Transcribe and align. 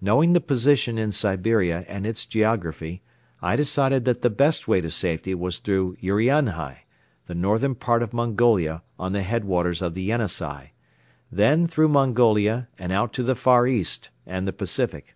Knowing 0.00 0.32
the 0.32 0.40
position 0.40 0.96
in 0.96 1.12
Siberia 1.12 1.84
and 1.86 2.06
its 2.06 2.24
geography, 2.24 3.02
I 3.42 3.56
decided 3.56 4.06
that 4.06 4.22
the 4.22 4.30
best 4.30 4.66
way 4.66 4.80
to 4.80 4.90
safety 4.90 5.34
was 5.34 5.58
through 5.58 5.98
Urianhai, 6.00 6.86
the 7.26 7.34
northern 7.34 7.74
part 7.74 8.02
of 8.02 8.14
Mongolia 8.14 8.82
on 8.98 9.12
the 9.12 9.20
head 9.20 9.44
waters 9.44 9.82
of 9.82 9.92
the 9.92 10.08
Yenisei, 10.08 10.72
then 11.30 11.66
through 11.66 11.88
Mongolia 11.88 12.68
and 12.78 12.90
out 12.90 13.12
to 13.12 13.22
the 13.22 13.36
Far 13.36 13.66
East 13.66 14.08
and 14.24 14.48
the 14.48 14.52
Pacific. 14.54 15.14